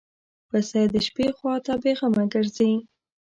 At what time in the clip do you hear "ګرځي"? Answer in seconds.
2.33-2.71